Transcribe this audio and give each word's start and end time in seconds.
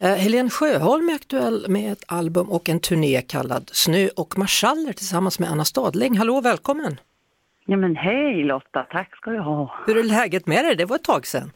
Eh, 0.00 0.14
Helene 0.14 0.50
Sjöholm 0.50 1.08
är 1.08 1.14
aktuell 1.14 1.66
med 1.68 1.92
ett 1.92 2.04
album 2.08 2.48
och 2.50 2.68
en 2.68 2.80
turné 2.80 3.20
kallad 3.22 3.70
Snö 3.72 4.08
och 4.16 4.38
marschaller 4.38 4.92
tillsammans 4.92 5.38
med 5.38 5.50
Anna 5.50 5.64
Stadling. 5.64 6.18
Hallå, 6.18 6.40
välkommen! 6.40 7.00
Ja 7.66 7.76
men 7.76 7.96
hej 7.96 8.44
Lotta, 8.44 8.82
tack 8.90 9.16
ska 9.16 9.30
du 9.30 9.38
ha. 9.38 9.74
Hur 9.86 9.98
är 9.98 10.02
läget 10.02 10.46
med 10.46 10.64
dig? 10.64 10.76
Det 10.76 10.84
var 10.84 10.96
ett 10.96 11.04
tag 11.04 11.26
sedan. 11.26 11.50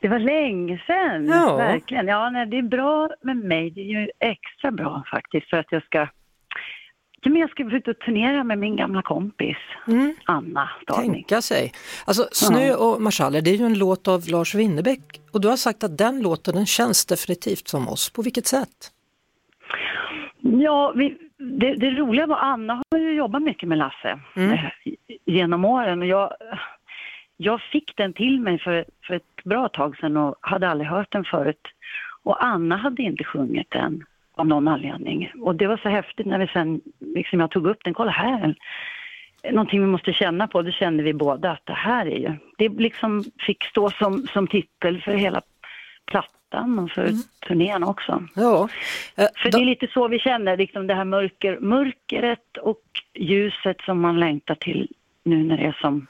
Det 0.00 0.08
var 0.08 0.18
länge 0.18 0.82
sedan, 0.86 1.26
Ja. 1.26 1.56
verkligen. 1.56 2.06
Ja, 2.08 2.30
nej, 2.30 2.46
det 2.46 2.58
är 2.58 2.62
bra 2.62 3.10
med 3.22 3.36
mig. 3.36 3.70
Det 3.70 3.80
är 3.80 3.84
ju 4.00 4.10
extra 4.20 4.70
bra 4.70 5.04
faktiskt 5.10 5.50
för 5.50 5.56
att 5.56 5.72
jag 5.72 5.82
ska 5.84 6.08
Ja, 7.20 7.30
men 7.30 7.40
jag 7.40 7.50
ska 7.50 7.76
ut 7.76 7.88
och 7.88 7.98
turnera 7.98 8.44
med 8.44 8.58
min 8.58 8.76
gamla 8.76 9.02
kompis 9.02 9.56
Anna 10.24 10.70
Stadling. 10.82 11.12
Tänka 11.12 11.42
sig. 11.42 11.72
Alltså 12.06 12.28
Snö 12.32 12.74
och 12.74 13.02
marschaller, 13.02 13.40
det 13.40 13.50
är 13.50 13.56
ju 13.56 13.66
en 13.66 13.78
låt 13.78 14.08
av 14.08 14.28
Lars 14.28 14.54
Winnerbäck 14.54 15.20
och 15.32 15.40
du 15.40 15.48
har 15.48 15.56
sagt 15.56 15.84
att 15.84 15.98
den 15.98 16.22
låten 16.22 16.54
den 16.54 16.66
känns 16.66 17.06
definitivt 17.06 17.68
som 17.68 17.88
oss. 17.88 18.10
På 18.10 18.22
vilket 18.22 18.46
sätt? 18.46 18.92
Ja, 20.40 20.92
vi, 20.96 21.18
det, 21.38 21.74
det 21.74 21.90
roliga 21.90 22.26
var 22.26 22.36
Anna 22.36 22.82
har 22.90 22.98
ju 22.98 23.12
jobbat 23.12 23.42
mycket 23.42 23.68
med 23.68 23.78
Lasse 23.78 24.20
eh, 24.36 24.60
genom 25.26 25.64
åren 25.64 26.00
och 26.02 26.06
jag, 26.06 26.32
jag 27.36 27.60
fick 27.60 27.96
den 27.96 28.12
till 28.12 28.40
mig 28.40 28.58
för, 28.58 28.84
för 29.06 29.14
ett 29.14 29.44
bra 29.44 29.68
tag 29.68 29.96
sedan 29.96 30.16
och 30.16 30.34
hade 30.40 30.68
aldrig 30.68 30.90
hört 30.90 31.12
den 31.12 31.24
förut. 31.24 31.66
Och 32.22 32.44
Anna 32.44 32.76
hade 32.76 33.02
inte 33.02 33.24
sjungit 33.24 33.70
den 33.70 34.04
av 34.38 34.46
någon 34.46 34.68
anledning. 34.68 35.32
Och 35.42 35.54
det 35.54 35.66
var 35.66 35.76
så 35.76 35.88
häftigt 35.88 36.26
när 36.26 36.38
vi 36.38 36.46
sen, 36.46 36.80
liksom 37.14 37.40
jag 37.40 37.50
tog 37.50 37.66
upp 37.66 37.84
den, 37.84 37.94
kolla 37.94 38.10
här, 38.10 38.54
någonting 39.50 39.80
vi 39.80 39.86
måste 39.86 40.12
känna 40.12 40.46
på, 40.48 40.62
det 40.62 40.72
kände 40.72 41.02
vi 41.02 41.14
båda 41.14 41.50
att 41.50 41.66
det 41.66 41.72
här 41.72 42.06
är 42.06 42.18
ju, 42.18 42.32
det 42.58 42.68
liksom 42.68 43.24
fick 43.46 43.64
stå 43.64 43.90
som, 43.90 44.26
som 44.32 44.46
titel 44.46 45.00
för 45.02 45.12
hela 45.12 45.40
plattan 46.06 46.78
och 46.78 46.90
för 46.90 47.10
turnén 47.48 47.84
också. 47.84 48.24
Ja, 48.34 48.68
eh, 49.16 49.26
För 49.36 49.50
då- 49.50 49.58
det 49.58 49.64
är 49.64 49.66
lite 49.66 49.86
så 49.86 50.08
vi 50.08 50.18
känner, 50.18 50.56
liksom 50.56 50.86
det 50.86 50.94
här 50.94 51.04
mörker, 51.04 51.58
mörkret 51.60 52.56
och 52.62 52.80
ljuset 53.14 53.80
som 53.80 54.00
man 54.00 54.20
längtar 54.20 54.54
till 54.54 54.88
nu 55.24 55.44
när 55.44 55.56
det 55.56 55.62
är 55.64 55.78
som 55.80 56.06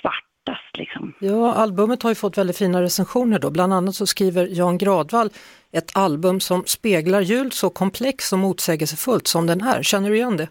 svartast 0.00 0.76
liksom. 0.78 1.12
Ja, 1.20 1.54
albumet 1.54 2.02
har 2.02 2.10
ju 2.10 2.14
fått 2.14 2.38
väldigt 2.38 2.58
fina 2.58 2.82
recensioner 2.82 3.38
då. 3.38 3.50
Bland 3.50 3.72
annat 3.74 3.94
så 3.94 4.06
skriver 4.06 4.46
Jan 4.50 4.78
Gradvall 4.78 5.30
ett 5.72 5.96
album 5.96 6.40
som 6.40 6.64
speglar 6.66 7.20
jul 7.20 7.52
så 7.52 7.70
komplext 7.70 8.32
och 8.32 8.38
motsägelsefullt 8.38 9.26
som 9.26 9.46
den 9.46 9.60
här. 9.60 9.82
Känner 9.82 10.10
du 10.10 10.16
igen 10.16 10.36
det? 10.36 10.48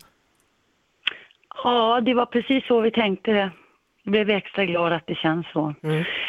Ja, 1.64 2.02
det 2.02 2.14
var 2.14 2.26
precis 2.26 2.68
så 2.68 2.82
vi 2.82 2.92
tänkte 2.92 3.32
det. 3.32 3.52
Jag 4.04 4.12
blev 4.12 4.30
extra 4.30 4.66
glad 4.66 4.94
att 4.94 5.08
det 5.08 5.16
känns 5.16 5.46
så. 5.54 5.74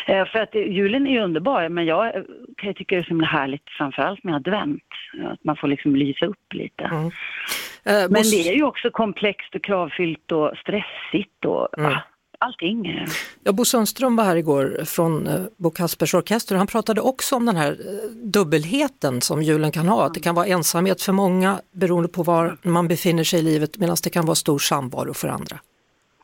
Eh, 0.06 0.26
för 0.26 0.38
att 0.38 0.54
julen 0.54 1.06
är 1.06 1.10
ju 1.10 1.20
underbar, 1.20 1.68
men 1.68 1.86
jag 1.86 2.06
eh, 2.06 2.22
kan 2.56 2.68
ju 2.68 2.74
tycka 2.74 2.94
det 2.94 3.00
är 3.00 3.02
så 3.02 3.08
himla 3.08 3.26
härligt 3.26 3.70
framförallt 3.78 4.24
med 4.24 4.34
advent. 4.34 4.82
Att 5.24 5.44
man 5.44 5.56
får 5.56 5.68
liksom 5.68 5.96
lysa 5.96 6.26
upp 6.26 6.52
lite. 6.54 6.84
Eh, 6.84 7.92
Men 8.10 8.22
det 8.22 8.48
är 8.48 8.54
ju 8.54 8.64
också 8.64 8.90
komplext 8.90 9.54
och 9.54 9.64
kravfyllt 9.64 10.32
och 10.32 10.52
stressigt 10.56 11.44
och 11.44 11.68
ja, 11.72 12.02
allting. 12.40 13.06
Ja, 13.44 13.52
Bo 13.52 13.64
Sundström 13.64 14.16
var 14.16 14.24
här 14.24 14.36
igår 14.36 14.84
från 14.84 15.26
eh, 15.26 15.40
Bo 15.56 15.70
Kaspers 15.70 16.14
Orkester 16.14 16.54
och 16.54 16.58
han 16.58 16.66
pratade 16.66 17.00
också 17.00 17.36
om 17.36 17.46
den 17.46 17.56
här 17.56 17.70
eh, 17.72 18.10
dubbelheten 18.24 19.20
som 19.20 19.42
julen 19.42 19.72
kan 19.72 19.88
ha. 19.88 20.06
Att 20.06 20.14
det 20.14 20.20
kan 20.20 20.34
vara 20.34 20.46
ensamhet 20.46 21.02
för 21.02 21.12
många 21.12 21.60
beroende 21.72 22.08
på 22.08 22.22
var 22.22 22.56
man 22.62 22.88
befinner 22.88 23.24
sig 23.24 23.38
i 23.38 23.42
livet 23.42 23.78
medan 23.78 23.96
det 24.04 24.10
kan 24.10 24.26
vara 24.26 24.34
stor 24.34 24.58
samvaro 24.58 25.14
för 25.14 25.28
andra. 25.28 25.56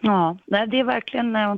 Ja, 0.01 0.37
nej, 0.47 0.67
det 0.69 0.81
är 0.81 0.85
verkligen, 0.85 1.37
eh, 1.37 1.55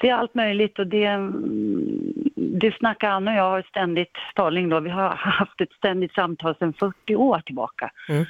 det 0.00 0.08
är 0.08 0.14
allt 0.14 0.34
möjligt 0.34 0.78
och 0.78 0.86
det, 0.86 1.04
mm, 1.04 2.12
det 2.36 2.74
snackar 2.78 3.08
Anna 3.08 3.30
och 3.30 3.36
jag 3.36 3.50
har 3.50 3.62
ständigt, 3.62 4.12
Starling 4.32 4.68
då, 4.68 4.80
vi 4.80 4.90
har 4.90 5.08
haft 5.08 5.60
ett 5.60 5.72
ständigt 5.72 6.14
samtal 6.14 6.54
sedan 6.58 6.72
40 6.78 7.16
år 7.16 7.40
tillbaka 7.46 7.90
Mm. 8.08 8.24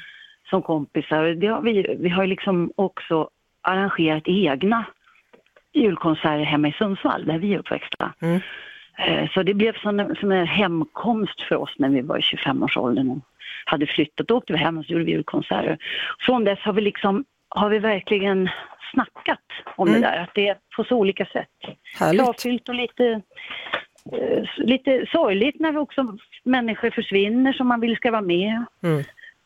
som 0.50 0.62
kompisar. 0.62 1.24
Det 1.24 1.46
har 1.46 1.60
vi, 1.62 1.96
vi 1.98 2.08
har 2.08 2.26
liksom 2.26 2.72
också 2.76 3.28
arrangerat 3.62 4.22
egna 4.26 4.84
julkonserter 5.72 6.44
hemma 6.44 6.68
i 6.68 6.72
Sundsvall 6.72 7.24
där 7.24 7.38
vi 7.38 7.54
är 7.54 7.58
uppväxta. 7.58 8.12
Mm. 8.20 8.40
Eh, 8.98 9.30
Så 9.30 9.42
det 9.42 9.54
blev 9.54 9.72
som 9.78 10.00
en, 10.00 10.16
som 10.16 10.32
en 10.32 10.46
hemkomst 10.46 11.40
för 11.40 11.56
oss 11.56 11.74
när 11.78 11.88
vi 11.88 12.00
var 12.00 12.18
i 12.18 12.20
25-årsåldern 12.20 13.10
och 13.10 13.18
hade 13.64 13.86
flyttat. 13.86 14.28
Då 14.28 14.36
åkte 14.36 14.52
vi 14.52 14.58
hem 14.58 14.78
och 14.78 14.84
så 14.84 14.92
gjorde 14.92 15.04
vi 15.04 15.10
julkonserter. 15.12 15.78
Från 16.20 16.44
dess 16.44 16.58
har 16.58 16.72
vi 16.72 16.80
liksom, 16.82 17.24
har 17.48 17.70
vi 17.70 17.78
verkligen 17.78 18.48
snackat 18.92 19.38
om 19.76 19.92
det 19.92 20.00
där, 20.00 20.16
att 20.22 20.30
det 20.34 20.48
är 20.48 20.56
på 20.76 20.84
så 20.84 20.96
olika 20.96 21.26
sätt. 21.26 21.48
Härligt. 21.98 22.22
Kravfyllt 22.24 22.68
och 22.68 22.74
lite, 22.74 23.20
eh, 24.12 24.44
lite 24.56 25.06
sorgligt 25.12 25.60
när 25.60 25.72
vi 25.72 25.78
också 25.78 26.16
människor 26.44 26.90
försvinner 26.90 27.52
som 27.52 27.68
man 27.68 27.80
vill 27.80 27.96
ska 27.96 28.10
vara 28.10 28.20
med. 28.22 28.64
Mm. 28.82 28.98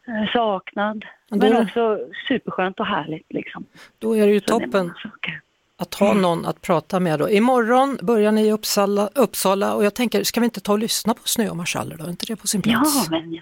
Eh, 0.08 0.32
Saknad. 0.32 1.04
Men 1.30 1.38
då- 1.38 1.48
Men 1.50 1.62
också 1.62 1.98
superskönt 2.28 2.80
och 2.80 2.86
härligt 2.86 3.32
liksom. 3.32 3.64
Då 3.98 4.16
är 4.16 4.26
det 4.26 4.32
ju 4.32 4.40
Så 4.40 4.58
det 4.58 4.64
toppen 4.66 4.88
saker. 5.02 5.40
Att 5.78 5.94
ha 5.94 6.12
någon 6.14 6.46
att 6.46 6.60
prata 6.60 7.00
med. 7.00 7.18
Då. 7.18 7.30
Imorgon 7.30 7.98
börjar 8.02 8.32
ni 8.32 8.46
i 8.46 8.52
Uppsala, 8.52 9.08
Uppsala 9.14 9.74
och 9.74 9.84
jag 9.84 9.94
tänker, 9.94 10.24
ska 10.24 10.40
vi 10.40 10.44
inte 10.44 10.60
ta 10.60 10.72
och 10.72 10.78
lyssna 10.78 11.14
på 11.14 11.20
Snö 11.24 11.48
och 11.48 11.56
marschaller 11.56 11.96
då? 11.96 12.04
Är 12.04 12.10
inte 12.10 12.26
det 12.26 12.36
på 12.36 12.46
sin 12.46 12.62
Ja, 12.64 12.70
plats? 12.80 13.10
men 13.10 13.32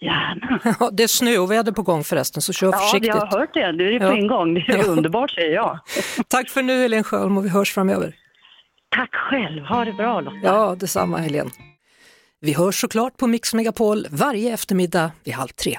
gärna. 0.00 0.60
Ja, 0.80 0.90
det 0.92 1.02
är 1.02 1.06
snöoväder 1.08 1.72
på 1.72 1.82
gång 1.82 2.04
förresten 2.04 2.42
så 2.42 2.52
kör 2.52 2.72
Ja, 2.72 2.78
försiktigt. 2.78 3.14
har 3.14 3.26
hört 3.38 3.54
det. 3.54 3.72
Det 3.72 3.94
är 3.94 3.98
på 3.98 4.04
Ja. 4.04 4.12
en 4.16 4.26
gång. 4.26 4.54
Det 4.54 4.60
är 4.60 4.76
Ja. 4.78 4.84
underbart 4.84 5.30
säger 5.30 5.54
jag. 5.54 5.78
Tack 6.28 6.48
för 6.48 6.62
nu 6.62 6.82
Helene 6.82 7.02
Sjöholm 7.04 7.38
och 7.38 7.44
vi 7.44 7.48
hörs 7.48 7.72
framöver. 7.74 8.14
Tack 8.96 9.10
själv. 9.14 9.62
Ha 9.64 9.84
det 9.84 9.92
bra 9.92 10.20
Lotta. 10.20 10.36
Ja, 10.42 10.74
detsamma 10.78 11.18
Helene. 11.18 11.50
Vi 12.40 12.52
hörs 12.52 12.80
såklart 12.80 13.16
på 13.16 13.26
Mix 13.26 13.54
Megapol 13.54 14.06
varje 14.10 14.54
eftermiddag 14.54 15.10
vid 15.24 15.34
halv 15.34 15.48
tre. 15.48 15.78